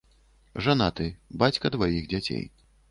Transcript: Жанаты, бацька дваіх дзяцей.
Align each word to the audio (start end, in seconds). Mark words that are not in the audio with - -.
Жанаты, 0.67 1.07
бацька 1.45 1.65
дваіх 1.77 2.03
дзяцей. 2.13 2.45